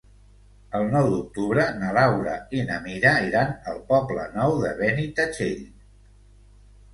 [0.77, 5.63] El nou d'octubre na Laura i na Mira iran al Poble Nou de Benitatxell.